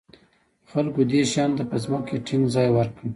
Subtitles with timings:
[0.71, 3.01] خلک دې شیانو ته په ځمکه کې ټینګ ځای ورکړ.